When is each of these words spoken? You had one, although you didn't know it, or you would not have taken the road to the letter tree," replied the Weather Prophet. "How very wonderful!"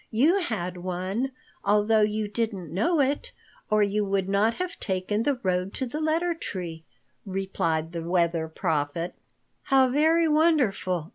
You 0.09 0.39
had 0.39 0.77
one, 0.77 1.31
although 1.63 2.01
you 2.01 2.27
didn't 2.27 2.73
know 2.73 2.99
it, 3.01 3.31
or 3.69 3.83
you 3.83 4.03
would 4.03 4.27
not 4.27 4.55
have 4.55 4.79
taken 4.79 5.21
the 5.21 5.39
road 5.43 5.75
to 5.75 5.85
the 5.85 6.01
letter 6.01 6.33
tree," 6.33 6.83
replied 7.23 7.91
the 7.91 8.01
Weather 8.01 8.47
Prophet. 8.47 9.13
"How 9.65 9.89
very 9.89 10.27
wonderful!" 10.27 11.09